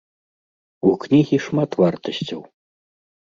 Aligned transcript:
У 0.91 0.93
кнігі 1.03 1.39
шмат 1.45 1.77
вартасцяў. 1.81 2.41